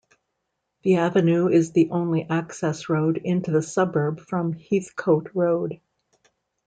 [0.81, 5.79] The Avenue is the only access road into the suburb from Heathcote Road.